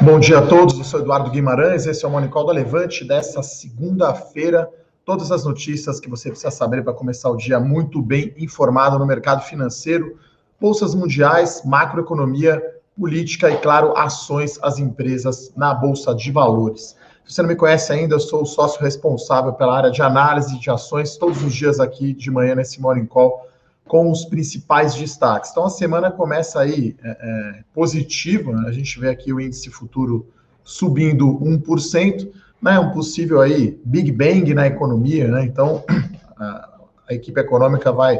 [0.00, 3.42] Bom dia a todos, eu sou Eduardo Guimarães, esse é o Monicol da Levante dessa
[3.42, 4.68] segunda-feira.
[5.04, 9.06] Todas as notícias que você precisa saber para começar o dia muito bem informado no
[9.06, 10.16] mercado financeiro,
[10.60, 12.62] bolsas mundiais, macroeconomia,
[12.98, 16.96] política e, claro, ações às empresas na Bolsa de Valores.
[17.24, 20.58] Se você não me conhece ainda, eu sou o sócio responsável pela área de análise
[20.58, 23.46] de ações todos os dias aqui de manhã nesse Morning Call
[23.86, 25.50] com os principais destaques.
[25.50, 28.68] Então, a semana começa aí é, é, positiva, né?
[28.68, 30.26] a gente vê aqui o índice futuro
[30.64, 32.78] subindo 1%, né?
[32.78, 35.44] um possível aí Big Bang na economia, né?
[35.44, 35.84] então
[36.38, 36.70] a,
[37.10, 38.18] a equipe econômica vai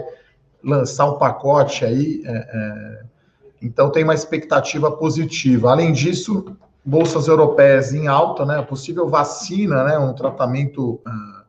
[0.62, 3.03] lançar um pacote aí, é, é,
[3.62, 5.70] então tem uma expectativa positiva.
[5.70, 8.59] Além disso, bolsas europeias em alta, né?
[8.59, 9.98] A possível vacina, né?
[9.98, 11.42] Um tratamento uh,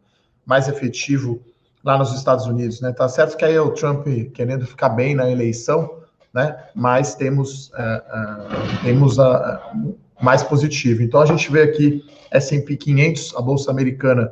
[0.46, 1.42] mais efetivo
[1.84, 2.94] lá nos Estados Unidos, né?
[2.94, 6.00] Tá certo que aí é o Trump querendo ficar bem na eleição,
[6.34, 6.56] né?
[6.74, 9.74] Mas temos uh, uh, temos a
[10.22, 11.04] mais positivo.
[11.04, 14.32] Então a gente vê aqui S&P 500, a bolsa americana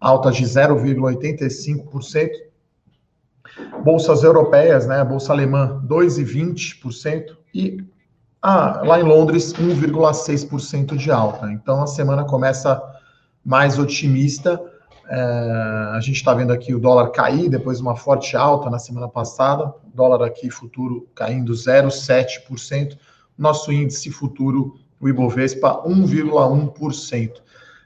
[0.00, 2.30] alta de 0,85%.
[3.84, 5.00] Bolsas europeias, né?
[5.00, 7.84] A bolsa alemã 2,20% e
[8.40, 11.50] ah, lá em Londres 1,6% de alta.
[11.52, 12.82] Então a semana começa
[13.44, 14.60] mais otimista
[15.14, 15.16] é,
[15.94, 19.06] a gente está vendo aqui o dólar cair depois de uma forte alta na semana
[19.06, 22.96] passada, dólar aqui futuro caindo 0,7%,
[23.36, 27.42] nosso índice futuro, o Ibovespa, 1,1%.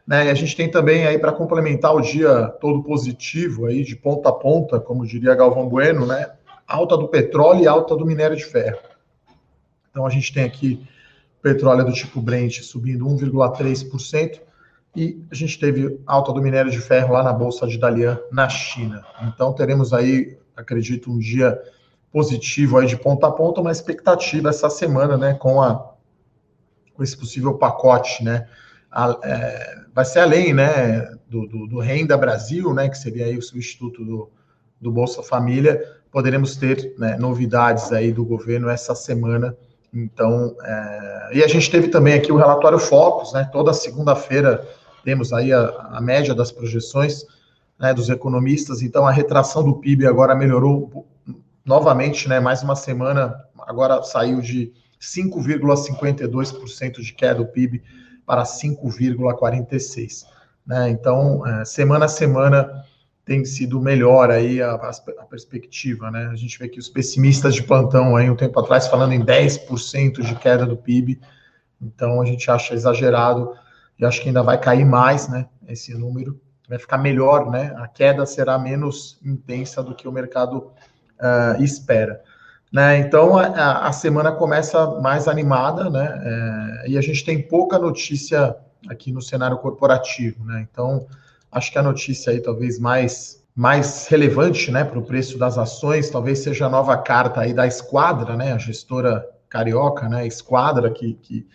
[0.06, 0.26] Né?
[0.26, 4.28] E a gente tem também aí para complementar o dia todo positivo aí de ponta
[4.28, 6.30] a ponta, como diria Galvão Bueno, né?
[6.64, 8.78] Alta do petróleo e alta do minério de ferro.
[9.90, 10.86] Então a gente tem aqui
[11.42, 14.45] petróleo do tipo Brent subindo 1,3%,
[14.96, 18.48] e a gente teve alta do minério de ferro lá na Bolsa de Dalian, na
[18.48, 19.04] China.
[19.22, 21.60] Então teremos aí, acredito, um dia
[22.10, 25.92] positivo aí de ponta a ponta, uma expectativa essa semana, né, com, a,
[26.94, 28.48] com esse possível pacote, né,
[28.90, 33.36] a, é, vai ser além, né, do, do, do, Renda Brasil, né, que seria aí
[33.36, 34.30] o substituto do,
[34.80, 35.78] do Bolsa Família,
[36.10, 39.54] poderemos ter né, novidades aí do governo essa semana,
[39.92, 44.66] então, é, e a gente teve também aqui o relatório Focus, né, toda segunda-feira
[45.06, 47.24] temos aí a, a média das projeções
[47.78, 51.06] né, dos economistas, então a retração do PIB agora melhorou
[51.64, 57.80] novamente, né, mais uma semana, agora saiu de 5,52% de queda do PIB
[58.26, 60.24] para 5,46%.
[60.66, 60.90] Né?
[60.90, 62.84] Então, é, semana a semana
[63.24, 66.28] tem sido melhor aí a, a, perspectiva, né?
[66.32, 70.22] A gente vê que os pessimistas de plantão aí um tempo atrás falando em 10%
[70.22, 71.20] de queda do PIB,
[71.80, 73.54] então a gente acha exagerado
[73.98, 75.46] e acho que ainda vai cair mais, né?
[75.68, 77.74] Esse número vai ficar melhor, né?
[77.78, 80.72] A queda será menos intensa do que o mercado
[81.20, 82.22] uh, espera.
[82.72, 82.98] Né?
[82.98, 86.20] Então a, a, semana começa mais animada, né?
[86.84, 88.56] É, e a gente tem pouca notícia
[88.88, 90.66] aqui no cenário corporativo, né?
[90.70, 91.06] Então
[91.50, 96.10] acho que a notícia aí talvez mais mais relevante, né, para o preço das ações,
[96.10, 101.14] talvez seja a nova carta aí da Esquadra, né, a gestora carioca, né, Esquadra que,
[101.14, 101.46] que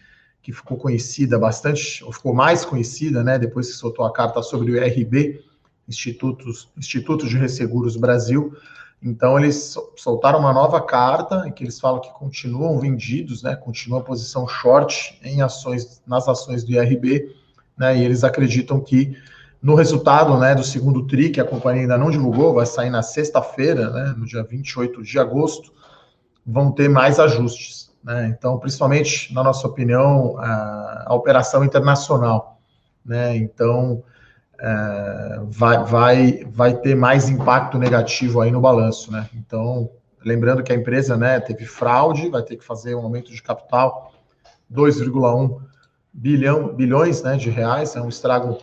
[0.42, 4.72] que ficou conhecida bastante, ou ficou mais conhecida, né, depois que soltou a carta sobre
[4.72, 5.44] o IRB,
[5.88, 8.56] Institutos, Instituto de Resseguros Brasil.
[9.04, 14.00] Então, eles soltaram uma nova carta em que eles falam que continuam vendidos, né, continua
[14.00, 17.36] a posição short em ações, nas ações do IRB,
[17.78, 19.16] né, e eles acreditam que
[19.62, 23.04] no resultado né, do segundo TRI, que a companhia ainda não divulgou, vai sair na
[23.04, 25.72] sexta-feira, né, no dia 28 de agosto,
[26.44, 27.91] vão ter mais ajustes.
[28.04, 28.28] Né?
[28.28, 32.60] Então, principalmente, na nossa opinião, a, a operação internacional.
[33.06, 33.36] Né?
[33.38, 34.04] Então,
[34.60, 39.12] é, vai, vai, vai ter mais impacto negativo aí no balanço.
[39.12, 39.30] Né?
[39.36, 39.90] Então,
[40.24, 44.14] lembrando que a empresa né, teve fraude, vai ter que fazer um aumento de capital
[44.72, 45.62] 2,1
[46.14, 48.58] bilhão, bilhões né, de reais, é um estrago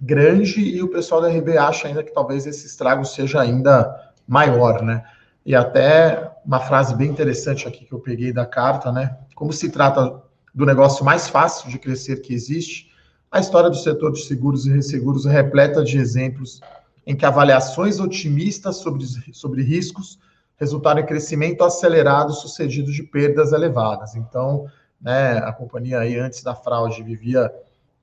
[0.00, 4.82] grande e o pessoal da RB acha ainda que talvez esse estrago seja ainda maior,
[4.82, 5.04] né?
[5.44, 9.16] E até uma frase bem interessante aqui que eu peguei da carta, né?
[9.34, 10.22] Como se trata
[10.54, 12.92] do negócio mais fácil de crescer que existe,
[13.30, 16.60] a história do setor de seguros e resseguros é repleta de exemplos
[17.06, 20.18] em que avaliações otimistas sobre, sobre riscos
[20.56, 24.14] resultaram em crescimento acelerado sucedido de perdas elevadas.
[24.14, 24.66] Então,
[25.00, 27.50] né, a companhia aí antes da fraude vivia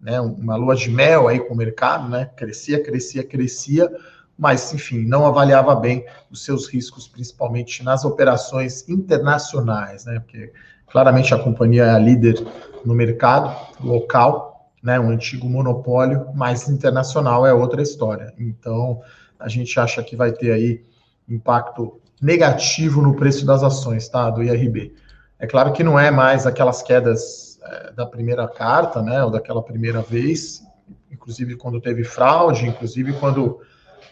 [0.01, 2.25] né, uma lua de mel aí com o mercado, né?
[2.35, 3.89] Crescia, crescia, crescia
[4.39, 10.17] mas, enfim, não avaliava bem os seus riscos, principalmente nas operações internacionais, né?
[10.21, 10.53] Porque
[10.89, 12.41] claramente a companhia é a líder
[12.85, 13.53] no mercado
[13.83, 14.97] local, né?
[14.97, 18.33] Um antigo monopólio, mas internacional é outra história.
[18.39, 19.01] Então,
[19.37, 20.85] a gente acha que vai ter aí
[21.27, 24.29] impacto negativo no preço das ações, tá?
[24.29, 24.95] Do IRB.
[25.37, 29.61] É claro que não é mais aquelas quedas é, da primeira carta, né, ou daquela
[29.61, 30.63] primeira vez,
[31.11, 33.59] inclusive quando teve fraude, inclusive quando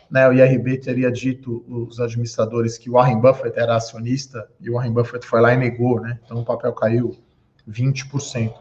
[0.10, 4.74] né, o IRB teria dito os administradores que o Warren Buffett era acionista e o
[4.74, 6.20] Warren Buffett foi lá e negou, né?
[6.24, 7.16] Então o papel caiu
[7.70, 8.54] 20%.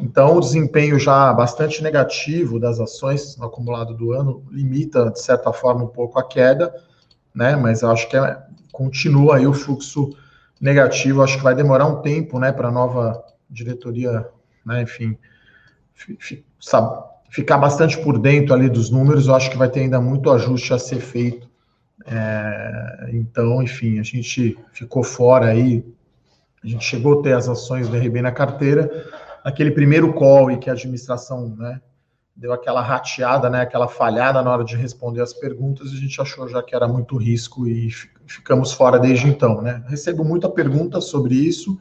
[0.00, 5.52] Então o desempenho já bastante negativo das ações no acumulado do ano limita de certa
[5.52, 6.74] forma um pouco a queda,
[7.34, 7.56] né?
[7.56, 10.10] Mas acho que é, continua aí o fluxo
[10.60, 11.22] negativo.
[11.22, 14.26] Acho que vai demorar um tempo, né, para a nova diretoria,
[14.64, 15.18] né, enfim,
[16.58, 20.30] sabe, ficar bastante por dentro ali dos números, eu acho que vai ter ainda muito
[20.30, 21.48] ajuste a ser feito.
[22.04, 25.82] É, então, enfim, a gente ficou fora aí,
[26.62, 29.08] a gente chegou a ter as ações do RB na carteira,
[29.42, 31.80] aquele primeiro call e que a administração, né,
[32.36, 36.46] deu aquela rateada, né, aquela falhada na hora de responder as perguntas, a gente achou
[36.46, 37.88] já que era muito risco e
[38.26, 39.82] ficamos fora desde então, né.
[39.86, 41.80] Recebo muita pergunta sobre isso,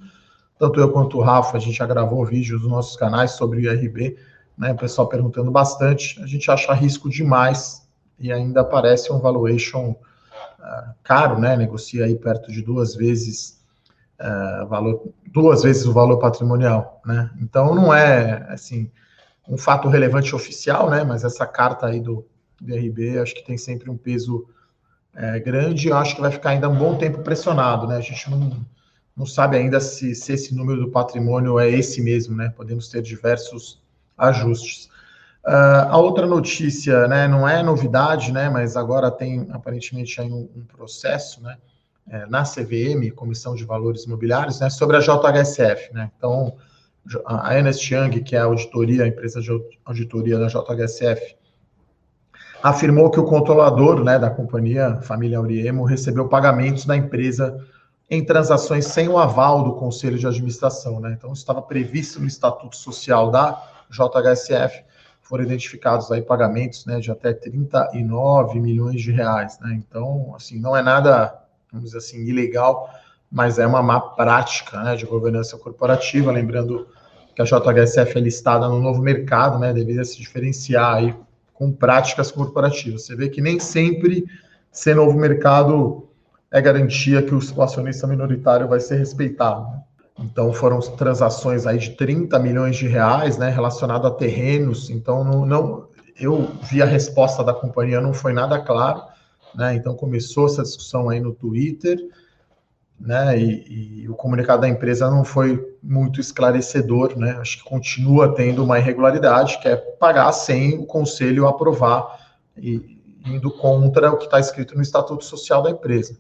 [0.58, 3.62] tanto eu quanto o Rafa, a gente já gravou vídeos nos nossos canais sobre o
[3.62, 4.16] IRB,
[4.62, 4.74] né?
[4.74, 6.22] O pessoal perguntando bastante.
[6.22, 7.82] A gente acha risco demais
[8.20, 11.58] e ainda parece um valuation uh, caro, né?
[11.58, 13.60] Negocia aí perto de duas vezes
[14.20, 17.32] uh, valor, duas vezes o valor patrimonial, né?
[17.42, 18.92] Então não é assim
[19.50, 21.04] um fato relevante oficial, né?
[21.04, 22.24] Mas essa carta aí do
[22.62, 24.48] DRB acho que tem sempre um peso
[25.16, 25.88] é, grande.
[25.88, 27.98] Eu acho que vai ficar ainda um bom tempo pressionado, né?
[27.98, 28.64] A gente não
[29.18, 32.50] não sabe ainda se, se esse número do patrimônio é esse mesmo, né?
[32.56, 33.81] Podemos ter diversos
[34.22, 34.90] ajustes.
[35.46, 40.64] Uh, a outra notícia, né, não é novidade, né, mas agora tem aparentemente um, um
[40.66, 41.58] processo, né,
[42.10, 46.12] é, na CVM, Comissão de Valores Imobiliários, né, sobre a JHSF, né.
[46.16, 46.56] Então,
[47.26, 49.50] a Ernest Young, que é a auditoria, a empresa de
[49.84, 51.36] auditoria da JHSF,
[52.62, 57.58] afirmou que o controlador, né, da companhia Família Auriemo recebeu pagamentos da empresa
[58.08, 61.16] em transações sem o aval do Conselho de Administração, né.
[61.18, 64.84] Então, estava previsto no Estatuto Social da JHSF,
[65.22, 69.58] foram identificados aí pagamentos né, de até 39 milhões de reais.
[69.62, 69.76] Né?
[69.76, 71.40] Então, assim, não é nada,
[71.72, 72.90] vamos dizer assim, ilegal,
[73.32, 76.88] mas é uma má prática né, de governança corporativa, lembrando
[77.34, 81.16] que a JHSF é listada no novo mercado, né, deveria se diferenciar aí
[81.54, 83.06] com práticas corporativas.
[83.06, 84.26] Você vê que nem sempre
[84.72, 86.10] ser novo mercado
[86.52, 89.62] é garantia que o acionista minoritário vai ser respeitado.
[89.70, 89.82] Né?
[90.22, 94.90] Então foram transações aí de 30 milhões de reais, né, relacionado a terrenos.
[94.90, 95.88] Então não, não
[96.20, 99.02] eu vi a resposta da companhia não foi nada claro,
[99.56, 99.76] né?
[99.76, 101.98] Então começou essa discussão aí no Twitter,
[103.00, 103.40] né?
[103.40, 107.32] E, e, o comunicado da empresa não foi muito esclarecedor, né?
[107.40, 112.20] Acho que continua tendo uma irregularidade, que é pagar sem o conselho aprovar
[112.56, 116.18] e indo contra o que está escrito no estatuto social da empresa.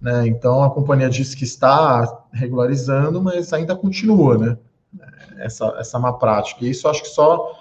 [0.00, 0.26] Né?
[0.28, 4.58] Então a companhia diz que está regularizando, mas ainda continua, né?
[5.38, 6.64] Essa, essa má prática.
[6.64, 7.52] E isso acho que só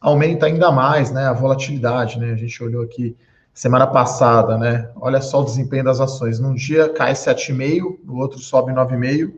[0.00, 2.18] aumenta ainda mais né, a volatilidade.
[2.18, 2.32] Né?
[2.32, 3.16] A gente olhou aqui
[3.52, 4.90] semana passada, né?
[4.96, 6.38] Olha só o desempenho das ações.
[6.38, 9.34] Num dia cai 7,5, no outro sobe 9,5,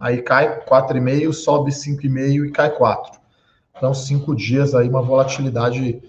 [0.00, 3.18] aí cai 4,5, sobe 5,5 e cai 4.
[3.76, 6.02] Então, cinco dias aí, uma volatilidade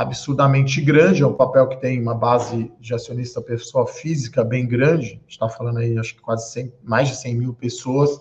[0.00, 5.20] absurdamente grande, é um papel que tem uma base de acionista pessoa física bem grande,
[5.28, 8.18] está falando aí, acho que quase 100, mais de 100 mil pessoas,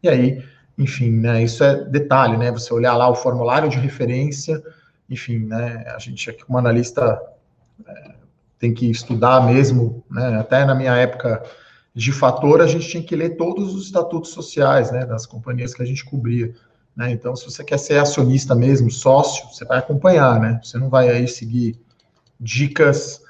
[0.00, 0.44] e aí,
[0.78, 4.62] enfim, né, isso é detalhe, né, você olhar lá o formulário de referência,
[5.10, 7.20] enfim, né, a gente aqui como analista
[7.84, 8.14] é,
[8.56, 11.42] tem que estudar mesmo, né, até na minha época
[11.92, 15.82] de fator, a gente tinha que ler todos os estatutos sociais, né, das companhias que
[15.82, 16.54] a gente cobria,
[16.96, 17.10] né?
[17.10, 20.58] Então, se você quer ser acionista mesmo, sócio, você vai acompanhar, né?
[20.62, 21.78] Você não vai aí seguir
[22.40, 23.20] dicas,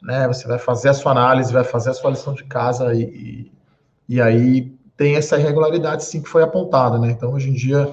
[0.00, 0.28] né?
[0.28, 3.52] Você vai fazer a sua análise, vai fazer a sua lição de casa e, e,
[4.08, 7.10] e aí tem essa irregularidade sim que foi apontada, né?
[7.10, 7.92] Então, hoje em dia,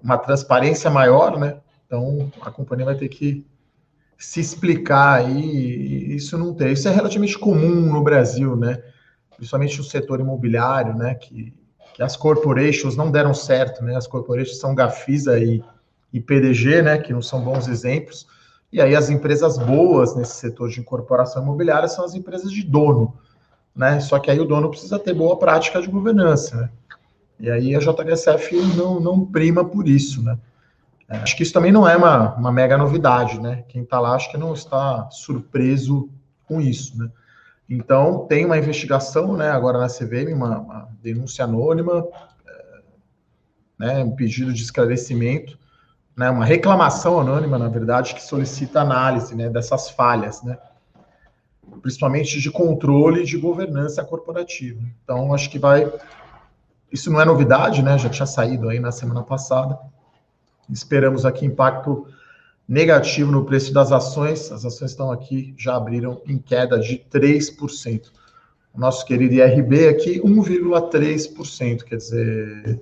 [0.00, 1.56] uma transparência maior, né?
[1.86, 3.44] Então, a companhia vai ter que
[4.16, 6.72] se explicar aí, isso não tem.
[6.72, 8.80] Isso é relativamente comum no Brasil, né?
[9.36, 11.16] Principalmente no setor imobiliário, né?
[11.16, 11.52] Que
[12.00, 13.96] as corporations não deram certo, né?
[13.96, 15.62] As corporations são Gafisa e,
[16.12, 16.98] e PDG, né?
[16.98, 18.26] Que não são bons exemplos.
[18.72, 23.14] E aí as empresas boas nesse setor de incorporação imobiliária são as empresas de dono,
[23.76, 24.00] né?
[24.00, 26.70] Só que aí o dono precisa ter boa prática de governança, né?
[27.38, 30.38] E aí a JHSF não, não prima por isso, né?
[31.08, 33.64] É, acho que isso também não é uma, uma mega novidade, né?
[33.68, 36.08] Quem está lá acho que não está surpreso
[36.46, 37.10] com isso, né?
[37.68, 42.06] Então, tem uma investigação, né, agora na CVM, uma, uma denúncia anônima,
[42.46, 42.80] é,
[43.78, 45.58] né, um pedido de esclarecimento,
[46.16, 50.58] né, uma reclamação anônima, na verdade, que solicita análise, né, dessas falhas, né,
[51.80, 54.80] principalmente de controle de governança corporativa.
[55.02, 55.90] Então, acho que vai...
[56.90, 59.78] Isso não é novidade, né, já tinha saído aí na semana passada,
[60.72, 62.06] Esperamos aqui impacto
[62.68, 64.50] negativo no preço das ações.
[64.50, 68.10] As ações estão aqui, já abriram em queda de 3%.
[68.74, 71.84] O nosso querido IRB aqui, 1,3%.
[71.84, 72.80] Quer dizer,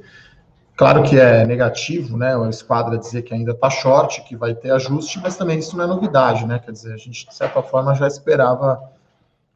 [0.77, 2.37] claro que é negativo, né?
[2.37, 5.85] O esquadra dizer que ainda está short, que vai ter ajuste, mas também isso não
[5.85, 6.61] é novidade, né?
[6.61, 8.81] Quer dizer, a gente, de certa forma, já esperava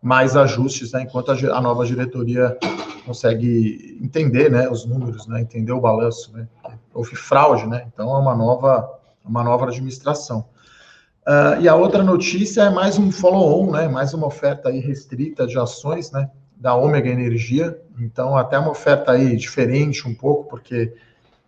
[0.02, 1.02] mais ajustes, né?
[1.02, 2.59] Enquanto a, nova diretoria
[3.07, 4.69] consegue entender, né?
[4.69, 5.40] Os números, né?
[5.40, 6.49] Entender o balanço, né?
[6.93, 7.87] Houve fraude, né?
[7.93, 10.47] Então é uma nova uma nova administração.
[11.26, 13.88] Uh, e a outra notícia é mais um follow-on, né?
[13.88, 16.31] Mais uma oferta aí restrita de ações, né?
[16.54, 17.81] Da Ômega Energia.
[17.99, 20.93] Então, até uma oferta aí diferente um pouco, porque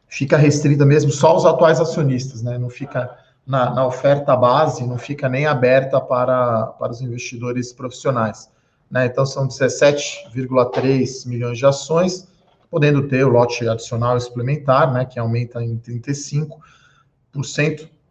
[0.09, 2.57] fica restrita mesmo só os atuais acionistas, né?
[2.57, 8.51] Não fica na, na oferta base, não fica nem aberta para, para os investidores profissionais.
[8.91, 9.07] Né?
[9.07, 12.27] Então, são 17,3 milhões de ações,
[12.71, 15.05] podendo ter o lote adicional suplementar, né?
[15.05, 16.59] Que aumenta em 35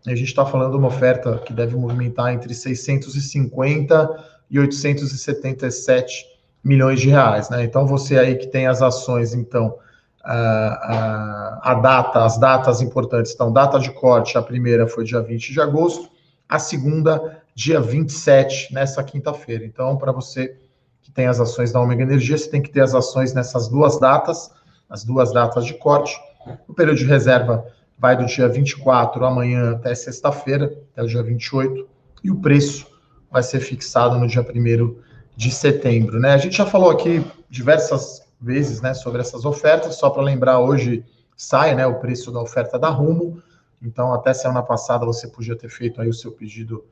[0.08, 6.26] a gente está falando de uma oferta que deve movimentar entre 650 e 877
[6.64, 7.64] milhões de reais, né?
[7.64, 9.78] Então você aí que tem as ações, então
[10.24, 15.22] a, a, a data, as datas importantes estão data de corte, a primeira foi dia
[15.22, 16.10] 20 de agosto,
[16.48, 19.66] a segunda dia 27 nessa quinta-feira.
[19.66, 20.58] Então para você
[21.02, 24.00] que tem as ações da Omega Energia, você tem que ter as ações nessas duas
[24.00, 24.52] datas,
[24.90, 26.16] as duas datas de corte.
[26.68, 27.66] O período de reserva
[27.98, 31.88] vai do dia 24 amanhã até sexta-feira, até o dia 28,
[32.24, 32.88] e o preço
[33.32, 34.96] vai ser fixado no dia 1
[35.36, 36.20] de setembro.
[36.20, 36.34] Né?
[36.34, 41.06] A gente já falou aqui diversas vezes né, sobre essas ofertas, só para lembrar, hoje
[41.36, 43.42] sai né, o preço da oferta da Rumo,
[43.82, 46.86] então até semana passada você podia ter feito aí o seu pedido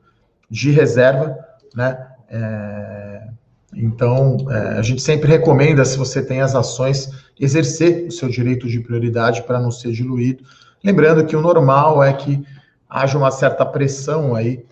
[0.50, 1.38] de reserva,
[1.74, 2.08] né?
[2.28, 3.28] É,
[3.76, 8.68] então, é, a gente sempre recomenda, se você tem as ações, exercer o seu direito
[8.68, 10.44] de prioridade para não ser diluído.
[10.84, 12.46] Lembrando que o normal é que
[12.86, 14.66] haja uma certa pressão aí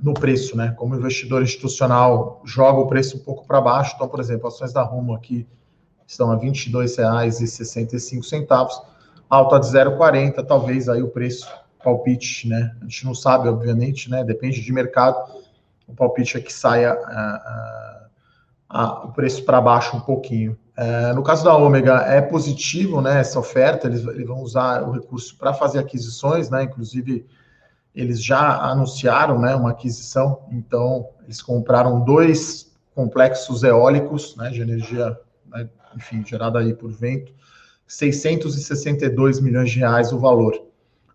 [0.00, 0.72] no preço, né?
[0.76, 4.72] Como o investidor institucional joga o preço um pouco para baixo, então, por exemplo, ações
[4.72, 5.44] da Rumo aqui
[6.06, 8.68] estão a R$ 22,65,
[9.28, 11.52] alta de 0,40, talvez aí o preço
[11.82, 12.76] palpite, né?
[12.80, 14.22] A gente não sabe, obviamente, né?
[14.22, 15.18] Depende de mercado.
[15.88, 20.56] O palpite é que saia uh, uh, uh, o preço para baixo um pouquinho.
[20.76, 24.92] É, no caso da Ômega, é positivo né, essa oferta, eles, eles vão usar o
[24.92, 27.26] recurso para fazer aquisições, né, inclusive
[27.94, 35.18] eles já anunciaram né, uma aquisição, então eles compraram dois complexos eólicos né, de energia,
[35.46, 35.66] né,
[35.96, 37.32] enfim, gerada aí por vento,
[37.86, 40.62] 662 milhões de reais o valor,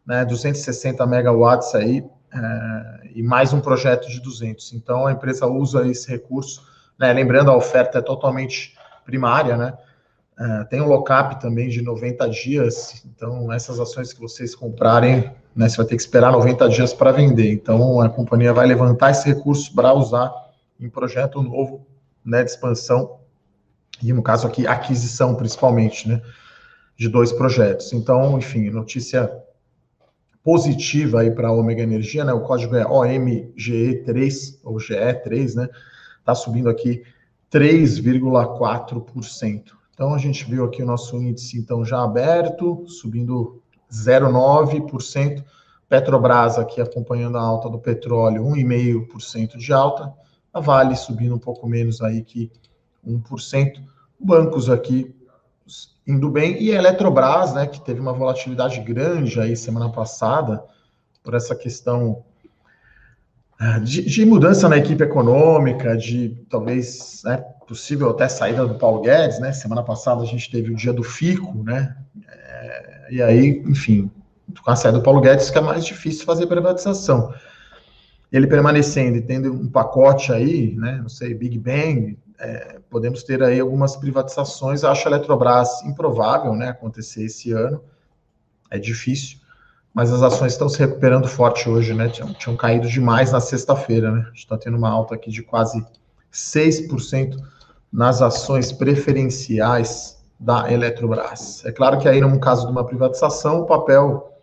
[0.04, 2.04] né, 260 megawatts aí,
[2.34, 4.74] é, e mais um projeto de 200.
[4.74, 6.66] Então a empresa usa esse recurso,
[6.98, 8.76] né, lembrando a oferta é totalmente
[9.06, 9.74] primária, né?
[10.40, 15.70] Uh, tem um lock-up também de 90 dias, então essas ações que vocês comprarem, né,
[15.70, 17.52] você vai ter que esperar 90 dias para vender.
[17.52, 20.32] Então a companhia vai levantar esse recurso para usar
[20.80, 21.86] em projeto novo,
[22.26, 23.20] né, de expansão
[24.02, 26.22] e no caso aqui aquisição principalmente, né,
[26.98, 27.94] de dois projetos.
[27.94, 29.30] Então, enfim, notícia
[30.44, 32.34] positiva aí para a Omega Energia, né?
[32.34, 35.70] O código é OMGE3 ou GE3, né?
[36.26, 37.04] Tá subindo aqui
[37.52, 39.74] 3,4%.
[39.94, 45.44] Então a gente viu aqui o nosso índice então já aberto, subindo 0,9%.
[45.90, 50.14] Petrobras aqui acompanhando a alta do petróleo, 1,5% de alta.
[50.54, 52.50] A Vale subindo um pouco menos aí que
[53.06, 53.84] 1%.
[54.18, 55.14] Bancos aqui
[56.08, 60.64] indo bem e a Eletrobras, né, que teve uma volatilidade grande aí semana passada
[61.24, 62.24] por essa questão
[63.84, 67.38] de, de, mudança na equipe econômica, de talvez né,
[67.68, 69.54] possível até saída do Paulo Guedes, né?
[69.54, 71.96] Semana passada a gente teve o dia do FICO, né?
[72.28, 74.10] É, e aí, enfim,
[74.64, 77.32] com a saída do Paulo Guedes fica mais difícil fazer privatização.
[78.32, 80.98] Ele permanecendo e tendo um pacote aí, né?
[81.00, 84.84] Não sei, Big Bang, é, podemos ter aí algumas privatizações.
[84.84, 86.70] Acho a Eletrobras improvável, né?
[86.70, 87.80] Acontecer esse ano,
[88.72, 89.41] é difícil
[89.94, 92.08] mas as ações estão se recuperando forte hoje, né?
[92.10, 94.22] Tinham, tinham caído demais na sexta-feira, né?
[94.22, 95.86] A gente está tendo uma alta aqui de quase
[96.32, 97.38] 6%
[97.92, 101.64] nas ações preferenciais da Eletrobras.
[101.66, 104.34] É claro que aí, no caso de uma privatização, o papel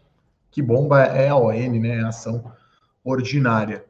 [0.51, 2.03] que bomba é a ON, né?
[2.03, 2.45] A ação
[3.03, 3.85] ordinária.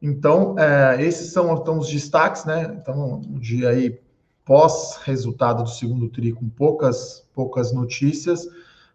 [0.00, 2.76] Então, é, esses são então, os destaques, né?
[2.80, 4.00] Então, um dia aí
[4.44, 8.48] pós-resultado do segundo TRI com poucas, poucas notícias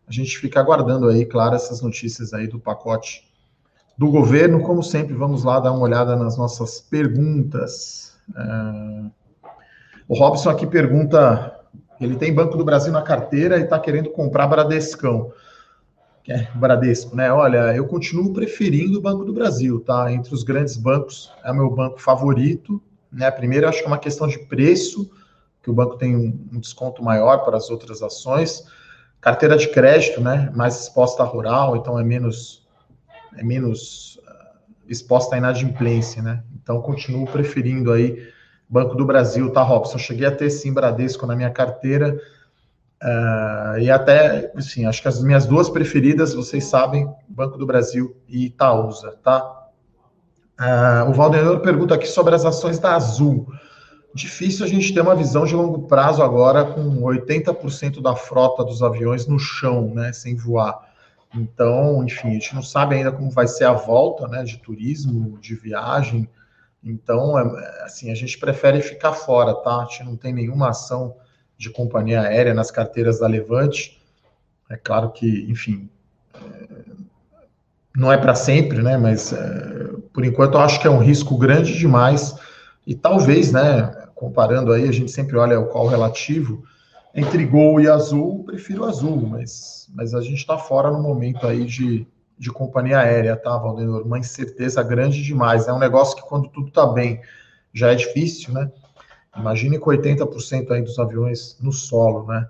[0.08, 3.28] a gente fica aguardando aí, claro, essas notícias aí do pacote
[3.98, 4.62] do governo.
[4.62, 8.16] Como sempre, vamos lá dar uma olhada nas nossas perguntas.
[8.36, 9.50] É...
[10.08, 11.60] O Robson aqui pergunta:
[12.00, 15.32] ele tem Banco do Brasil na carteira e está querendo comprar Bradescão.
[16.28, 17.32] é Bradesco, né?
[17.32, 20.12] Olha, eu continuo preferindo o Banco do Brasil, tá?
[20.12, 22.82] Entre os grandes bancos, é o meu banco favorito,
[23.12, 23.32] né?
[23.32, 25.10] Primeiro, acho que é uma questão de preço,
[25.64, 28.66] que o banco tem um, desconto maior para as outras ações.
[29.26, 30.52] Carteira de crédito, né?
[30.54, 32.64] Mais exposta a rural, então é menos
[33.36, 36.44] é menos uh, exposta à inadimplência, né?
[36.62, 38.32] Então continuo preferindo aí
[38.70, 39.98] Banco do Brasil, tá, Robson?
[39.98, 42.16] Cheguei a ter sim Bradesco na minha carteira.
[43.02, 48.16] Uh, e até, assim, acho que as minhas duas preferidas, vocês sabem, Banco do Brasil
[48.28, 49.70] e Itaúsa, tá?
[50.60, 53.48] Uh, o Valdemar pergunta aqui sobre as ações da Azul.
[54.16, 58.82] Difícil a gente ter uma visão de longo prazo agora com 80% da frota dos
[58.82, 60.90] aviões no chão, né, sem voar.
[61.36, 65.38] Então, enfim, a gente não sabe ainda como vai ser a volta, né, de turismo,
[65.40, 66.30] de viagem.
[66.82, 69.82] Então, é, assim, a gente prefere ficar fora, tá?
[69.82, 71.18] A gente não tem nenhuma ação
[71.58, 74.02] de companhia aérea nas carteiras da Levante.
[74.70, 75.90] É claro que, enfim,
[76.34, 76.40] é,
[77.94, 78.96] não é para sempre, né?
[78.96, 82.34] Mas é, por enquanto eu acho que é um risco grande demais.
[82.88, 84.05] E talvez, né?
[84.16, 86.64] Comparando aí, a gente sempre olha o qual relativo.
[87.14, 91.66] Entre Gol e Azul, prefiro Azul, mas, mas a gente está fora no momento aí
[91.66, 92.08] de,
[92.38, 94.02] de companhia aérea, tá, Valdemar?
[94.02, 95.68] Uma incerteza grande demais.
[95.68, 97.22] É um negócio que quando tudo está bem
[97.74, 98.72] já é difícil, né?
[99.38, 102.48] Imagine com 80% aí dos aviões no solo, né?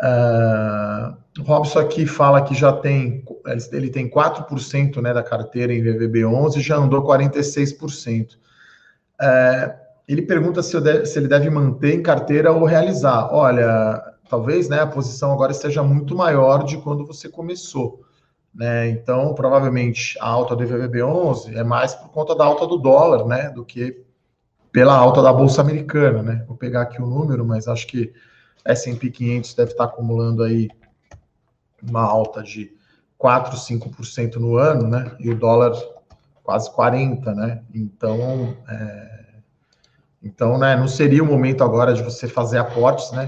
[0.00, 3.24] Uh, Robson aqui fala que já tem,
[3.72, 8.34] ele tem 4% né, da carteira em VVB11 já andou 46%.
[8.34, 13.28] Uh, ele pergunta se, deve, se, ele deve manter em carteira ou realizar.
[13.32, 18.02] Olha, talvez né, a posição agora esteja muito maior de quando você começou.
[18.54, 18.88] Né?
[18.88, 23.50] Então, provavelmente, a alta do VVB11 é mais por conta da alta do dólar né,
[23.50, 24.02] do que
[24.72, 26.44] pela alta da Bolsa Americana, né?
[26.46, 28.12] Vou pegar aqui o número, mas acho que
[28.64, 30.68] S&P 500 deve estar acumulando aí
[31.82, 32.76] uma alta de
[33.16, 35.10] 4, 5% no ano, né?
[35.18, 35.72] E o dólar
[36.42, 37.62] quase 40, né?
[37.74, 39.27] Então, é...
[40.22, 43.26] então, né, não seria o momento agora de você fazer aportes, né,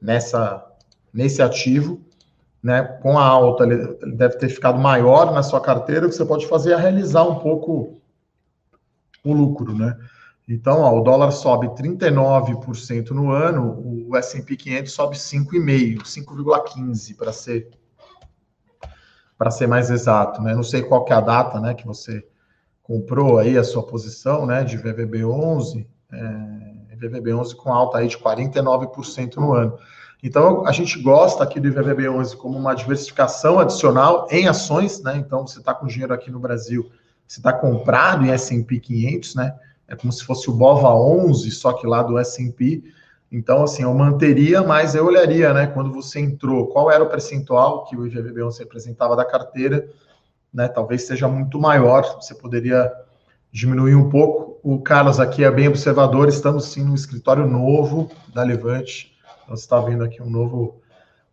[0.00, 0.64] nessa
[1.12, 2.00] nesse ativo,
[2.62, 2.82] né?
[2.82, 3.76] Com a alta, ele
[4.16, 7.36] deve ter ficado maior na sua carteira, o que você pode fazer é realizar um
[7.36, 8.00] pouco
[9.24, 9.96] o lucro, né?
[10.48, 17.32] Então, ó, o dólar sobe 39% no ano, o S&P 500 sobe 5,5, 5,15 para
[17.32, 17.68] ser
[19.36, 20.52] para ser mais exato, né?
[20.52, 22.26] Não sei qual que é a data, né, que você
[22.82, 29.36] comprou aí a sua posição, né, de VVB11, é, VVB11 com alta aí de 49%
[29.36, 29.78] no ano.
[30.22, 35.16] Então, a gente gosta aqui do VVB11 como uma diversificação adicional em ações, né?
[35.16, 36.90] Então, você está com dinheiro aqui no Brasil,
[37.26, 39.54] você está comprado em S&P 500, né?
[39.88, 42.84] é como se fosse o BOVA 11, só que lá do S&P.
[43.32, 47.84] Então, assim, eu manteria, mas eu olharia, né, quando você entrou, qual era o percentual
[47.84, 49.88] que o IGVB11 representava da carteira,
[50.52, 52.90] né, talvez seja muito maior, você poderia
[53.50, 54.47] diminuir um pouco.
[54.62, 59.62] O Carlos aqui é bem observador, estamos sim no escritório novo da Levante, então, você
[59.62, 60.80] está vendo aqui um novo,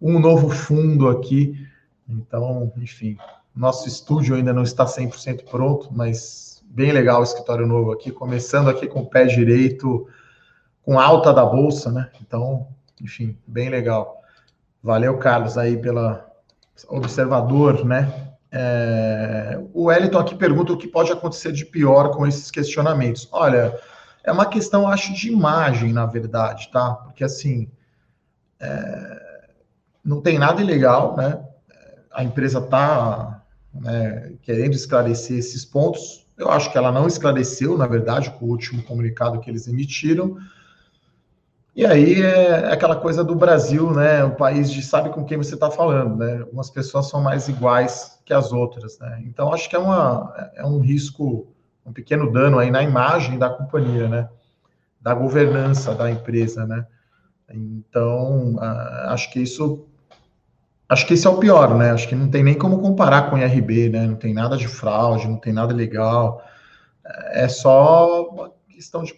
[0.02, 1.68] um novo fundo aqui,
[2.08, 3.18] então, enfim,
[3.56, 8.70] nosso estúdio ainda não está 100% pronto, mas bem legal o escritório novo aqui, começando
[8.70, 10.08] aqui com o pé direito,
[10.84, 12.12] com alta da bolsa, né?
[12.22, 12.68] Então,
[13.02, 14.22] enfim, bem legal.
[14.84, 16.30] Valeu, Carlos, aí pela
[16.88, 18.25] observador, né?
[18.58, 19.60] É...
[19.74, 23.28] O Wellington aqui pergunta o que pode acontecer de pior com esses questionamentos.
[23.30, 23.78] Olha,
[24.24, 26.94] é uma questão, acho, de imagem, na verdade, tá?
[26.94, 27.70] Porque assim,
[28.58, 29.50] é...
[30.04, 31.44] não tem nada ilegal, né?
[32.14, 37.88] A empresa está né, querendo esclarecer esses pontos, eu acho que ela não esclareceu, na
[37.88, 40.38] verdade, com o último comunicado que eles emitiram.
[41.76, 44.24] E aí é aquela coisa do Brasil, né?
[44.24, 46.40] O país de sabe com quem você está falando, né?
[46.40, 49.22] Algumas pessoas são mais iguais que as outras, né?
[49.26, 51.54] Então acho que é, uma, é um risco,
[51.86, 54.30] um pequeno dano aí na imagem da companhia, né?
[55.00, 56.86] Da governança da empresa, né?
[57.50, 58.56] Então
[59.08, 59.88] acho que isso
[60.88, 61.92] Acho que esse é o pior, né?
[61.92, 64.06] Acho que não tem nem como comparar com o IRB, né?
[64.06, 66.44] Não tem nada de fraude, não tem nada legal.
[67.32, 69.16] É só uma questão de,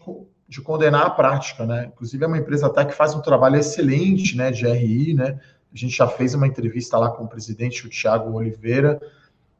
[0.48, 1.89] de condenar a prática, né?
[1.91, 4.50] Inclusive é uma empresa até que faz um trabalho excelente, né?
[4.50, 5.39] De RI, né?
[5.73, 8.99] A gente já fez uma entrevista lá com o presidente, o Thiago Oliveira,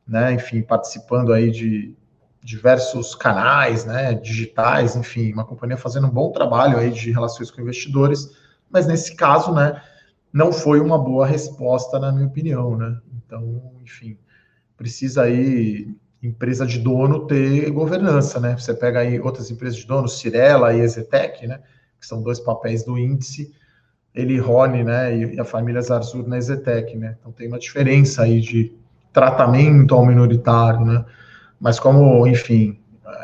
[0.08, 0.34] né?
[0.34, 1.96] Enfim, participando aí de
[2.41, 4.13] diversos canais, né?
[4.13, 8.30] Digitais, enfim, uma companhia fazendo um bom trabalho aí de relações com investidores.
[8.70, 9.82] Mas nesse caso, né?
[10.32, 13.00] não foi uma boa resposta, na minha opinião, né?
[13.15, 14.17] Então, enfim,
[14.76, 18.56] precisa aí empresa de dono ter governança, né?
[18.56, 21.60] Você pega aí outras empresas de dono, Cirela e Ezetec, né?
[22.00, 23.52] Que são dois papéis do índice,
[24.17, 25.15] ele Rony, né?
[25.15, 27.15] E a família Zarzur na Ezetec, né?
[27.19, 28.73] Então tem uma diferença aí de
[29.13, 31.06] tratamento ao minoritário, né?
[31.60, 32.80] Mas como, enfim,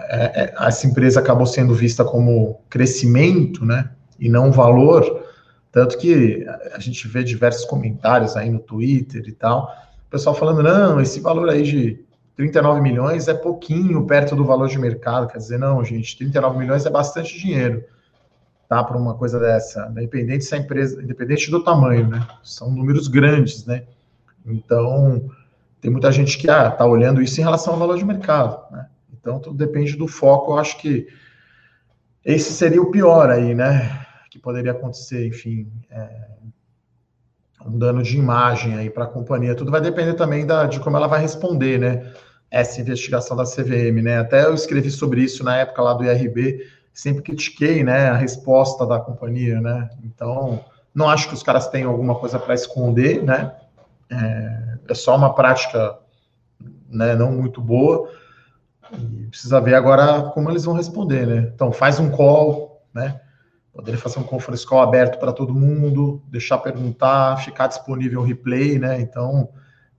[0.09, 3.89] é, é, essa empresa acabou sendo vista como crescimento, né?
[4.19, 5.23] E não valor,
[5.71, 9.73] tanto que a gente vê diversos comentários aí no Twitter e tal,
[10.07, 14.69] o pessoal falando, não, esse valor aí de 39 milhões é pouquinho perto do valor
[14.69, 17.83] de mercado, quer dizer, não, gente, 39 milhões é bastante dinheiro,
[18.67, 23.07] tá, para uma coisa dessa, independente se a empresa, independente do tamanho, né, são números
[23.07, 23.83] grandes, né,
[24.45, 25.29] então,
[25.79, 28.87] tem muita gente que ah, tá olhando isso em relação ao valor de mercado, né,
[29.13, 31.07] então tudo depende do foco, eu acho que
[32.25, 36.27] esse seria o pior aí, né, que poderia acontecer, enfim, é,
[37.65, 39.55] um dano de imagem aí para a companhia.
[39.55, 42.11] Tudo vai depender também da, de como ela vai responder, né?
[42.51, 44.19] Essa investigação da CVM, né?
[44.19, 46.61] Até eu escrevi sobre isso na época lá do IRB,
[46.93, 49.89] sempre critiquei, né, a resposta da companhia, né?
[50.03, 53.55] Então, não acho que os caras tenham alguma coisa para esconder, né?
[54.09, 55.97] É, é, só uma prática,
[56.87, 58.09] né, não muito boa.
[58.91, 61.51] E precisa ver agora como eles vão responder, né?
[61.53, 63.19] Então, faz um call, né?
[63.73, 68.77] Poderia fazer um conference call aberto para todo mundo, deixar perguntar, ficar disponível o replay,
[68.77, 69.01] né?
[69.01, 69.49] Então,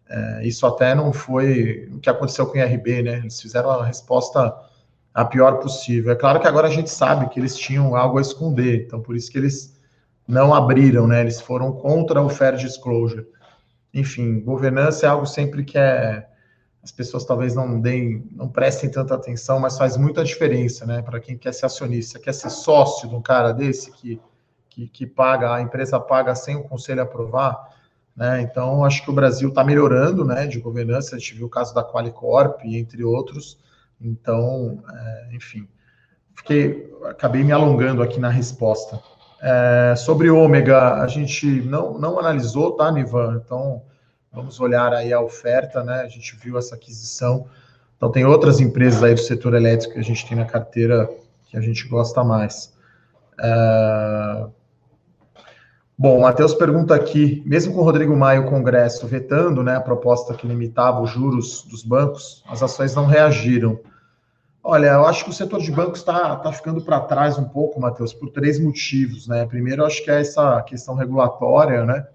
[0.08, 3.18] é, isso até não foi o que aconteceu com o IRB, né?
[3.18, 4.54] Eles fizeram a resposta
[5.14, 6.12] a pior possível.
[6.12, 9.14] É claro que agora a gente sabe que eles tinham algo a esconder, então por
[9.14, 9.80] isso que eles
[10.26, 11.20] não abriram, né?
[11.20, 13.26] Eles foram contra o fair disclosure.
[13.92, 16.26] Enfim, governança é algo sempre que é
[16.82, 21.00] as pessoas talvez não deem, não prestem tanta atenção, mas faz muita diferença, né?
[21.00, 24.20] Para quem quer ser acionista, quer ser sócio de um cara desse que,
[24.68, 27.70] que, que paga, a empresa paga sem o conselho aprovar,
[28.14, 28.42] né?
[28.42, 30.46] Então, acho que o Brasil está melhorando, né?
[30.46, 33.58] De governança, a gente viu o caso da Qualicorp, entre outros.
[34.04, 35.66] Então, é, enfim,
[36.34, 39.00] fiquei, acabei me alongando aqui na resposta.
[39.40, 43.40] É, sobre ômega, a gente não, não analisou, tá, Nivan?
[43.44, 43.82] Então,
[44.34, 46.00] Vamos olhar aí a oferta, né?
[46.00, 47.46] A gente viu essa aquisição.
[47.96, 51.08] Então, tem outras empresas aí do setor elétrico que a gente tem na carteira
[51.46, 52.74] que a gente gosta mais.
[53.40, 54.46] É...
[55.96, 59.80] Bom, o Matheus pergunta aqui, mesmo com o Rodrigo Maia o Congresso vetando né, a
[59.80, 63.78] proposta que limitava os juros dos bancos, as ações não reagiram.
[64.66, 67.78] Olha, eu acho que o setor de bancos está tá ficando para trás um pouco,
[67.78, 69.28] Matheus, por três motivos.
[69.28, 69.44] Né?
[69.44, 72.06] Primeiro, eu acho que é essa questão regulatória, né?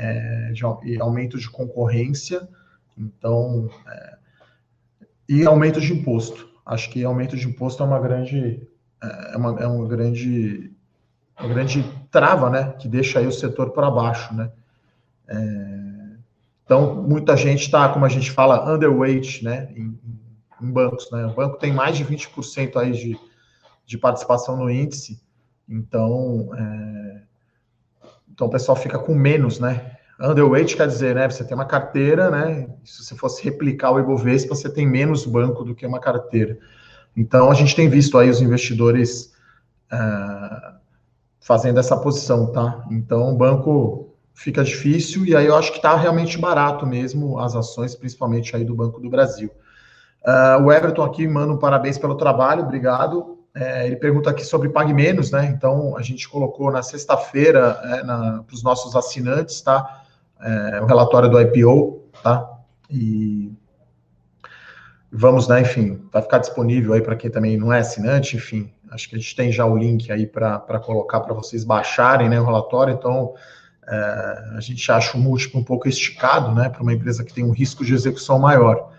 [0.00, 2.48] é, de, e aumento de concorrência,
[2.96, 4.16] então, é,
[5.28, 6.48] e aumento de imposto.
[6.64, 8.66] Acho que aumento de imposto é uma grande,
[9.02, 10.72] é uma, é uma grande,
[11.38, 14.50] uma grande trava, né, que deixa aí o setor para baixo, né.
[15.28, 15.80] É,
[16.64, 19.98] então, muita gente está, como a gente fala, underweight, né, em,
[20.62, 21.26] em, bancos, né.
[21.26, 23.18] O banco tem mais de 20% aí de,
[23.86, 25.20] de participação no índice,
[25.68, 27.22] então, é,
[28.30, 29.96] então o pessoal fica com menos, né?
[30.20, 31.28] Underweight quer dizer, né?
[31.30, 32.68] Você tem uma carteira, né?
[32.84, 36.58] Se você fosse replicar o Ibovespa, você tem menos banco do que uma carteira.
[37.16, 39.32] Então a gente tem visto aí os investidores
[39.92, 40.78] uh,
[41.40, 42.84] fazendo essa posição, tá?
[42.90, 47.56] Então o banco fica difícil e aí eu acho que está realmente barato mesmo as
[47.56, 49.50] ações, principalmente aí do Banco do Brasil.
[50.26, 53.38] Uh, o Everton aqui manda um parabéns pelo trabalho, obrigado.
[53.54, 55.46] É, ele pergunta aqui sobre Pague Menos, né?
[55.46, 60.04] Então, a gente colocou na sexta-feira é, para os nossos assinantes, tá?
[60.40, 62.48] É, o relatório do IPO, tá?
[62.88, 63.52] E
[65.10, 65.62] vamos, né?
[65.62, 68.72] Enfim, vai ficar disponível aí para quem também não é assinante, enfim.
[68.90, 72.40] Acho que a gente tem já o link aí para colocar para vocês baixarem né,
[72.40, 72.94] o relatório.
[72.94, 73.34] Então,
[73.88, 76.68] é, a gente acha o múltiplo um pouco esticado, né?
[76.68, 78.92] Para uma empresa que tem um risco de execução maior.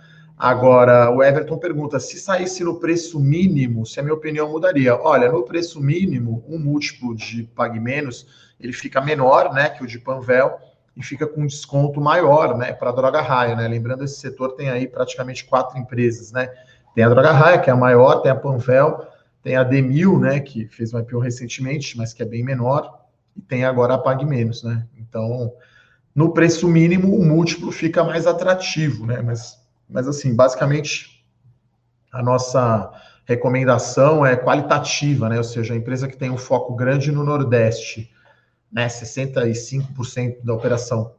[0.44, 4.96] Agora, o Everton pergunta: se saísse no preço mínimo, se a minha opinião mudaria?
[4.96, 8.26] Olha, no preço mínimo, um múltiplo de Pague Menos,
[8.60, 10.58] ele fica menor, né, que o de Panvel,
[10.98, 13.68] e fica com um desconto maior, né, para a Droga Raia, né?
[13.68, 16.50] Lembrando, esse setor tem aí praticamente quatro empresas, né?
[16.96, 19.06] Tem a Droga Raia, que é a maior, tem a Panvel,
[19.44, 22.92] tem a Demil, né, que fez um IPO recentemente, mas que é bem menor,
[23.38, 24.88] e tem agora a Pague Menos, né?
[24.98, 25.54] Então,
[26.16, 29.22] no preço mínimo, o múltiplo fica mais atrativo, né?
[29.22, 29.61] Mas
[29.92, 31.24] mas, assim, basicamente,
[32.12, 32.92] a nossa
[33.26, 35.38] recomendação é qualitativa, né?
[35.38, 38.10] Ou seja, a empresa que tem um foco grande no Nordeste,
[38.72, 38.88] né?
[38.88, 41.14] 65% da operação,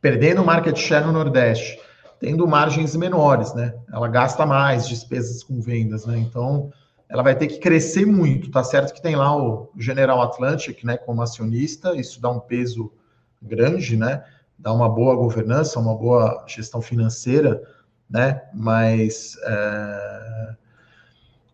[0.00, 1.78] perdendo market share no Nordeste,
[2.18, 3.74] tendo margens menores, né?
[3.92, 6.18] Ela gasta mais despesas com vendas, né?
[6.18, 6.72] Então,
[7.08, 8.50] ela vai ter que crescer muito.
[8.50, 12.92] Tá certo que tem lá o General Atlantic, né, como acionista, isso dá um peso
[13.40, 14.24] grande, né?
[14.58, 17.62] Dá uma boa governança, uma boa gestão financeira,
[18.08, 18.42] né?
[18.54, 20.54] Mas é,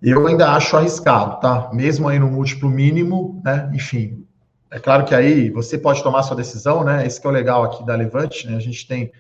[0.03, 1.71] eu ainda acho arriscado, tá?
[1.73, 3.71] Mesmo aí no múltiplo mínimo, né?
[3.73, 4.27] Enfim,
[4.71, 7.07] é claro que aí você pode tomar sua decisão, né?
[7.07, 8.57] Esse que é o legal aqui da Levante, né?
[8.57, 9.13] A gente tem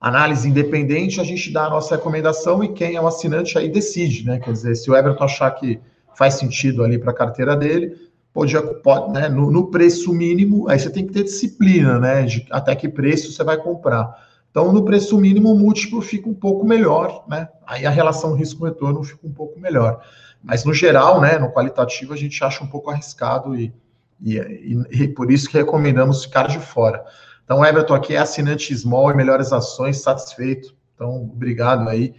[0.00, 4.24] análise independente, a gente dá a nossa recomendação e quem é o assinante aí decide,
[4.24, 4.38] né?
[4.38, 5.80] Quer dizer, se o Everton achar que
[6.14, 8.07] faz sentido ali para a carteira dele,
[8.38, 12.22] pode, pode né, no, no, preço mínimo, aí você tem que ter disciplina, né?
[12.22, 14.28] De até que preço você vai comprar.
[14.50, 17.48] Então, no preço mínimo, o múltiplo fica um pouco melhor, né?
[17.66, 20.00] Aí a relação risco-retorno fica um pouco melhor.
[20.42, 23.72] Mas no geral, né, no qualitativo, a gente acha um pouco arriscado e,
[24.20, 27.04] e, e, e por isso que recomendamos ficar de fora.
[27.44, 30.76] Então, Everton aqui é assinante Small e melhores ações, satisfeito.
[30.94, 32.14] Então, obrigado aí,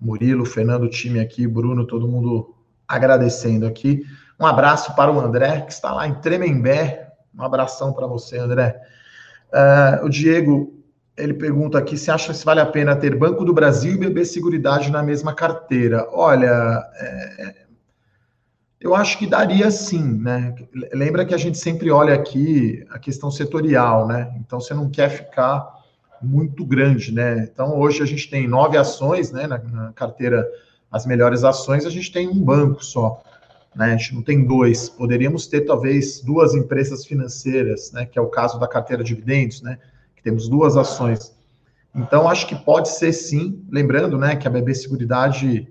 [0.00, 2.54] Murilo, Fernando, time aqui, Bruno, todo mundo
[2.86, 4.02] agradecendo aqui.
[4.38, 7.12] Um abraço para o André, que está lá em Tremembé.
[7.36, 8.80] Um abração para você, André.
[9.52, 10.74] Uh, o Diego,
[11.16, 14.24] ele pergunta aqui se acha se vale a pena ter Banco do Brasil e BB
[14.24, 16.08] Seguridade na mesma carteira.
[16.12, 17.54] Olha, é,
[18.80, 20.54] eu acho que daria sim, né?
[20.92, 24.34] Lembra que a gente sempre olha aqui a questão setorial, né?
[24.40, 25.82] Então você não quer ficar
[26.20, 27.48] muito grande, né?
[27.50, 29.46] Então hoje a gente tem nove ações, né?
[29.46, 30.46] Na, na carteira,
[30.90, 33.22] as melhores ações, a gente tem um banco só,
[33.74, 33.92] né?
[33.92, 34.88] A gente não tem dois.
[34.88, 38.06] Poderíamos ter talvez duas empresas financeiras, né?
[38.06, 39.78] Que é o caso da carteira de dividendos, né?
[40.14, 41.34] Que temos duas ações.
[41.94, 44.36] Então acho que pode ser sim, lembrando, né?
[44.36, 45.68] Que a BB Seguridade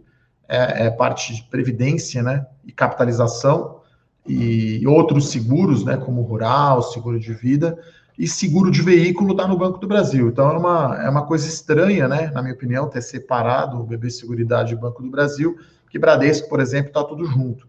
[0.48, 3.82] é, é parte de previdência, né, e capitalização,
[4.26, 7.78] e outros seguros, né, como rural, seguro de vida,
[8.18, 10.30] e seguro de veículo está no Banco do Brasil.
[10.30, 14.12] Então é uma, é uma coisa estranha, né, na minha opinião, ter separado o BB
[14.12, 15.58] Seguridade e Banco do Brasil,
[15.90, 17.68] que Bradesco, por exemplo, está tudo junto.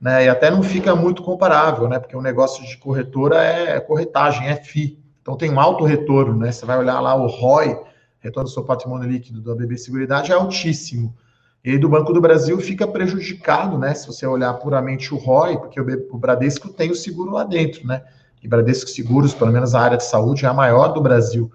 [0.00, 4.48] Né, e até não fica muito comparável, né, porque o negócio de corretora é corretagem,
[4.48, 4.98] é FI.
[5.20, 7.78] Então tem um alto retorno, né, você vai olhar lá o ROI,
[8.18, 11.14] retorno do seu patrimônio líquido da BB Seguridade, é altíssimo.
[11.62, 13.94] E do Banco do Brasil fica prejudicado, né?
[13.94, 18.02] Se você olhar puramente o ROI, porque o Bradesco tem o seguro lá dentro, né?
[18.42, 21.52] E Bradesco Seguros, pelo menos a área de saúde, é a maior do Brasil.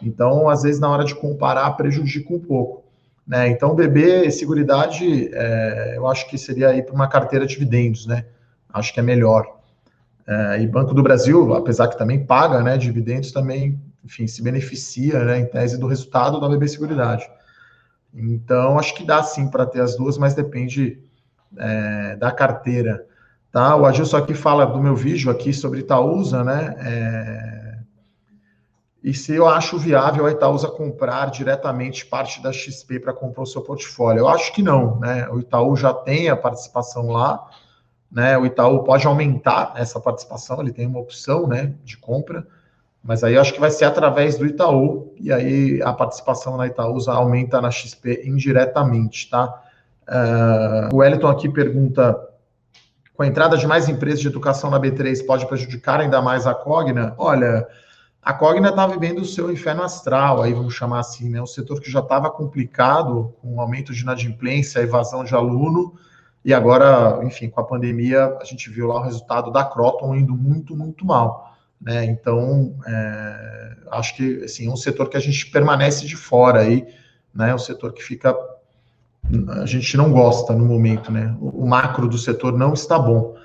[0.00, 2.84] Então, às vezes, na hora de comparar, prejudica um pouco.
[3.28, 3.50] Né?
[3.50, 8.24] Então, BB Seguridade, é, eu acho que seria aí para uma carteira de dividendos, né?
[8.72, 9.58] Acho que é melhor.
[10.26, 15.22] É, e Banco do Brasil, apesar que também paga né, dividendos, também, enfim, se beneficia,
[15.24, 17.28] né, em tese, do resultado da BB Seguridade.
[18.14, 20.98] Então, acho que dá sim para ter as duas, mas depende
[21.58, 23.04] é, da carteira.
[23.52, 23.76] Tá?
[23.76, 26.74] O Agilson aqui fala do meu vídeo aqui sobre Itaúsa, né?
[29.08, 33.46] E se eu acho viável a Itaúsa comprar diretamente parte da XP para comprar o
[33.46, 34.20] seu portfólio?
[34.20, 35.26] Eu acho que não, né?
[35.30, 37.42] O Itaú já tem a participação lá,
[38.12, 38.36] né?
[38.36, 42.46] O Itaú pode aumentar essa participação, ele tem uma opção, né, de compra.
[43.02, 46.66] Mas aí eu acho que vai ser através do Itaú, e aí a participação na
[46.66, 49.62] Itaúsa aumenta na XP indiretamente, tá?
[50.06, 52.14] Uh, o Wellington aqui pergunta:
[53.16, 56.52] com a entrada de mais empresas de educação na B3 pode prejudicar ainda mais a
[56.52, 57.14] Cogna?
[57.16, 57.66] Olha,
[58.22, 61.40] a Cogna está vivendo o seu inferno astral, aí vamos chamar assim, né?
[61.40, 65.94] Um setor que já estava complicado, com o aumento de inadimplência, evasão de aluno,
[66.44, 70.34] e agora, enfim, com a pandemia, a gente viu lá o resultado da Croton indo
[70.34, 71.56] muito, muito mal.
[71.80, 72.04] Né?
[72.06, 76.86] Então, é, acho que assim, é um setor que a gente permanece de fora aí,
[77.34, 77.50] né?
[77.50, 78.36] É um setor que fica.
[79.60, 81.36] A gente não gosta no momento, né?
[81.40, 83.36] O, o macro do setor não está bom.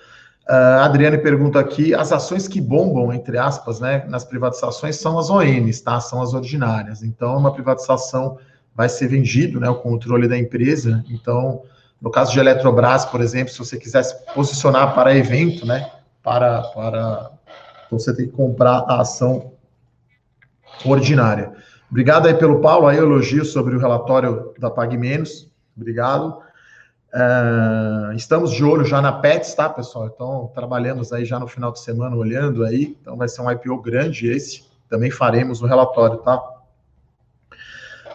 [0.48, 5.30] Uh, Adriane pergunta aqui: as ações que bombam, entre aspas, né, nas privatizações são as
[5.30, 6.00] ONs, tá?
[6.00, 7.02] São as ordinárias.
[7.02, 8.38] Então, uma privatização
[8.76, 9.70] vai ser vendido, né?
[9.70, 11.04] O controle da empresa.
[11.10, 11.62] Então,
[12.02, 15.90] no caso de Eletrobras, por exemplo, se você quisesse posicionar para evento, né?
[16.22, 17.32] Para, para
[17.86, 19.54] então você tem que comprar a ação
[20.84, 21.54] ordinária.
[21.90, 25.50] Obrigado aí pelo Paulo, aí elogio sobre o relatório da Pague Menos.
[25.78, 26.43] Obrigado.
[27.14, 30.08] Uh, estamos de olho já na PETS, tá, pessoal?
[30.08, 32.98] Então, trabalhamos aí já no final de semana olhando aí.
[33.00, 34.64] Então, vai ser um IPO grande esse.
[34.90, 36.42] Também faremos no relatório, tá?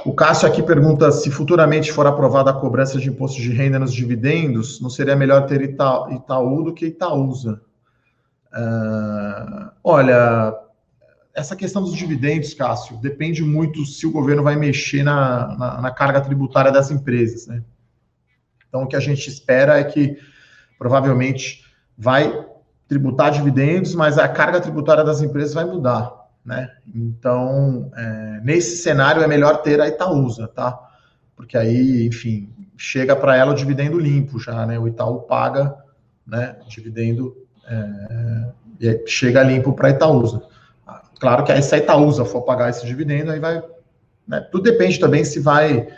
[0.04, 3.92] O Cássio aqui pergunta se futuramente for aprovada a cobrança de imposto de renda nos
[3.92, 7.60] dividendos, não seria melhor ter Ita Itaú do que Itaúsa?
[8.52, 10.54] Uh, olha,
[11.34, 15.90] essa questão dos dividendos, Cássio, depende muito se o governo vai mexer na, na, na,
[15.90, 17.62] carga tributária das empresas, né?
[18.68, 20.18] Então, o que a gente espera é que
[20.78, 21.64] provavelmente
[21.96, 22.46] vai
[22.86, 26.12] tributar dividendos, mas a carga tributária das empresas vai mudar,
[26.44, 26.70] né?
[26.94, 30.78] Então, é, nesse cenário é melhor ter a Itaúsa, tá?
[31.36, 34.78] Porque aí, enfim, chega para ela o dividendo limpo já, né?
[34.78, 35.74] O Itaú paga,
[36.26, 36.56] né?
[36.68, 37.36] Dividendo
[37.68, 40.42] é, chega limpo para a Itaúsa.
[41.18, 43.62] Claro que aí se a Itaúsa for pagar esse dividendo, aí vai.
[44.26, 45.88] Né, tudo depende também se vai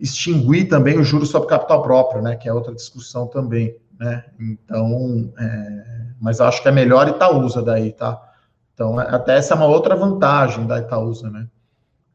[0.00, 2.36] extinguir também o juros sobre capital próprio, né?
[2.36, 4.24] Que é outra discussão também, né?
[4.38, 8.20] Então, é, mas acho que é melhor Itaúsa daí, tá?
[8.74, 11.46] Então, é, até essa é uma outra vantagem da Itaúsa, né?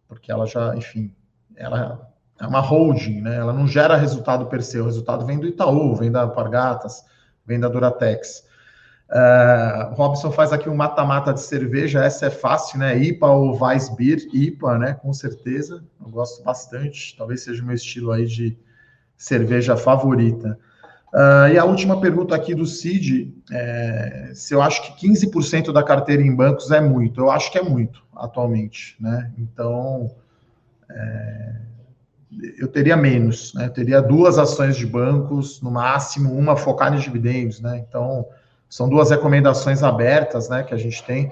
[0.08, 1.14] porque ela já, enfim,
[1.56, 3.36] ela é uma holding, né?
[3.36, 7.04] Ela não gera resultado per se, o resultado vem do Itaú, vem da Alpargatas,
[7.46, 8.46] vem da Duratex.
[9.10, 12.98] Uh, Robson faz aqui um mata-mata de cerveja, essa é fácil, né?
[12.98, 14.94] IPA ou Weissbier, IPA, né?
[14.96, 18.58] Com certeza, eu gosto bastante, talvez seja o meu estilo aí de
[19.16, 20.58] cerveja favorita.
[21.14, 25.82] Uh, e a última pergunta aqui do Cid, é, se eu acho que 15% da
[25.82, 27.22] carteira em bancos é muito.
[27.22, 29.32] Eu acho que é muito atualmente, né?
[29.38, 30.14] Então,
[30.90, 31.56] é,
[32.58, 33.68] eu teria menos, né?
[33.68, 37.78] Eu teria duas ações de bancos, no máximo, uma focada em dividendos, né?
[37.88, 38.26] Então,
[38.70, 41.32] são duas recomendações abertas, né, que a gente tem,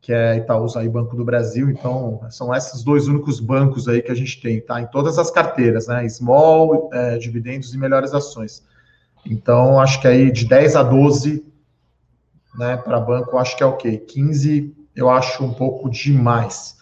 [0.00, 1.70] que é Itaúsa e Banco do Brasil.
[1.70, 4.80] Então, são esses dois únicos bancos aí que a gente tem, tá?
[4.80, 6.08] Em todas as carteiras, né?
[6.08, 8.64] Small, é, dividendos e melhores ações.
[9.24, 11.46] Então, acho que aí de 10 a 12,
[12.58, 13.96] né, para banco, acho que é ok.
[13.98, 16.76] 15, eu acho um pouco demais.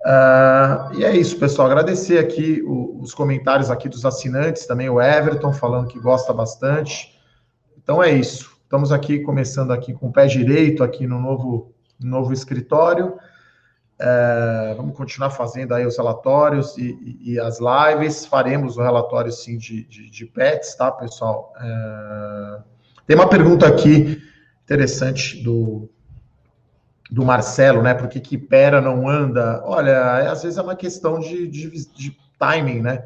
[0.00, 1.68] Uh, e é isso, pessoal.
[1.68, 7.16] Agradecer aqui o, os comentários aqui dos assinantes, também o Everton falando que gosta bastante.
[7.76, 8.57] Então é isso.
[8.68, 13.14] Estamos aqui começando aqui com o pé direito aqui no novo, no novo escritório.
[13.98, 16.90] É, vamos continuar fazendo aí os relatórios e,
[17.22, 18.26] e, e, as lives.
[18.26, 21.50] Faremos o relatório sim de, de, de pets, tá, pessoal?
[21.58, 22.58] É,
[23.06, 24.22] tem uma pergunta aqui
[24.64, 25.88] interessante do,
[27.10, 27.94] do Marcelo, né?
[27.94, 29.62] Por que, que Pera não anda?
[29.64, 33.02] Olha, é, às vezes é uma questão de, de, de, timing, né?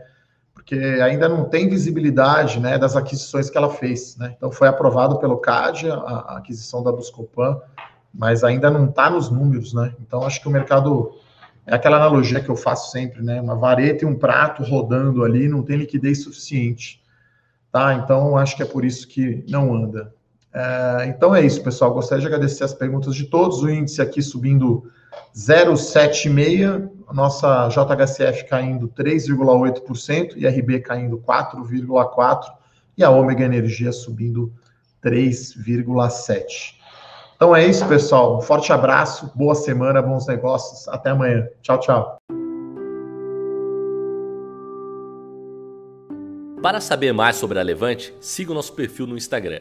[0.63, 4.17] Porque ainda não tem visibilidade né, das aquisições que ela fez.
[4.17, 4.33] Né?
[4.37, 7.61] Então foi aprovado pelo CAD a, a aquisição da Buscopan,
[8.15, 9.95] mas ainda não está nos números, né?
[10.01, 11.13] Então acho que o mercado
[11.67, 13.41] é aquela analogia que eu faço sempre, né?
[13.41, 17.03] Uma vareta e um prato rodando ali não tem liquidez suficiente,
[17.73, 17.95] tá?
[17.95, 20.15] Então acho que é por isso que não anda.
[20.55, 21.93] É, então é isso, pessoal.
[21.93, 23.63] Gostaria de agradecer as perguntas de todos.
[23.63, 24.85] O índice aqui subindo
[25.35, 32.41] 0,76, nossa JHCF caindo 3,8%, IRB caindo 4,4%
[32.97, 34.53] e a Ômega Energia subindo
[35.05, 36.45] 3,7%.
[37.35, 38.39] Então é isso, pessoal.
[38.39, 40.87] Um forte abraço, boa semana, bons negócios.
[40.89, 41.49] Até amanhã.
[41.61, 42.19] Tchau, tchau.
[46.63, 49.61] Para saber mais sobre a Levante, siga o nosso perfil no Instagram